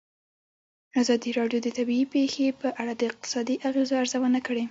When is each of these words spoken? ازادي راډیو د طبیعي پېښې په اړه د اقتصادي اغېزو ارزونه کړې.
ازادي 1.01 1.29
راډیو 1.39 1.59
د 1.63 1.67
طبیعي 1.77 2.05
پېښې 2.15 2.47
په 2.61 2.67
اړه 2.81 2.93
د 2.95 3.01
اقتصادي 3.11 3.55
اغېزو 3.69 3.93
ارزونه 4.01 4.39
کړې. 4.47 4.59